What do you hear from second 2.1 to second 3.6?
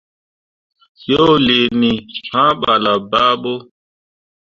hã ɓala baaɓo.